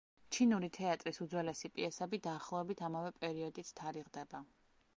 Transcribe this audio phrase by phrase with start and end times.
[0.35, 4.43] ჩინური თეატრის უძველესი პიესები დაახლოებით ამავე პერიოდით თარიღდება.